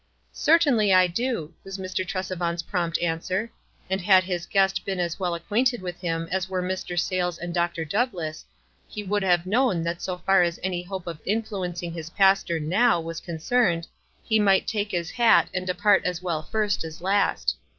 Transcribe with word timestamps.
"Certainly, 0.33 0.91
I 0.91 1.05
do," 1.05 1.53
was 1.63 1.77
Mr. 1.77 2.03
Tresevant's 2.03 2.63
prompt 2.63 2.97
answer; 3.03 3.51
and 3.87 4.01
had 4.01 4.23
his 4.23 4.47
guest 4.47 4.83
been 4.83 4.99
as 4.99 5.19
well 5.19 5.35
acquainted 5.35 5.79
with 5.83 5.99
him 6.01 6.27
as 6.31 6.49
were 6.49 6.63
Mr. 6.63 6.99
Sayles 6.99 7.37
and 7.37 7.53
Dr. 7.53 7.85
Douglass, 7.85 8.43
he 8.87 9.03
would 9.03 9.21
have 9.21 9.45
known 9.45 9.83
that 9.83 10.01
so 10.01 10.17
far 10.17 10.41
as 10.41 10.59
any 10.63 10.81
hope 10.81 11.05
of 11.05 11.21
influencing 11.23 11.93
his 11.93 12.09
pastor 12.09 12.59
now 12.59 12.99
was 12.99 13.19
con 13.21 13.37
cerned, 13.37 13.85
he 14.23 14.39
might 14.39 14.65
take 14.65 14.89
his 14.89 15.11
hat 15.11 15.49
and 15.53 15.67
depart 15.67 16.03
as 16.03 16.19
well 16.19 16.41
first 16.41 16.83
as 16.83 17.01
last. 17.03 17.55